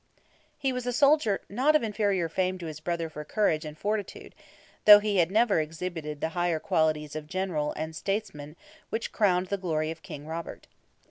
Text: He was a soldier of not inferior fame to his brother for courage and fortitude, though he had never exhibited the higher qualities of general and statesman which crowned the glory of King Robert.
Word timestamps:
He 0.57 0.73
was 0.73 0.87
a 0.87 0.93
soldier 0.93 1.35
of 1.43 1.49
not 1.51 1.75
inferior 1.75 2.27
fame 2.27 2.57
to 2.57 2.65
his 2.65 2.79
brother 2.79 3.07
for 3.07 3.23
courage 3.23 3.63
and 3.65 3.77
fortitude, 3.77 4.33
though 4.85 4.97
he 4.97 5.17
had 5.17 5.29
never 5.29 5.59
exhibited 5.59 6.21
the 6.21 6.29
higher 6.29 6.59
qualities 6.59 7.15
of 7.15 7.27
general 7.27 7.71
and 7.73 7.95
statesman 7.95 8.55
which 8.89 9.11
crowned 9.11 9.49
the 9.49 9.57
glory 9.61 9.91
of 9.91 10.01
King 10.01 10.25
Robert. 10.25 10.65